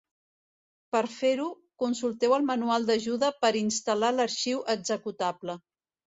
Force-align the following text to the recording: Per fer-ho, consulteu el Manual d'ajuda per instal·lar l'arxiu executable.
Per 0.95 1.01
fer-ho, 1.15 1.45
consulteu 1.83 2.33
el 2.39 2.47
Manual 2.47 2.89
d'ajuda 2.89 3.31
per 3.45 3.53
instal·lar 3.61 4.11
l'arxiu 4.19 4.65
executable. 4.77 5.61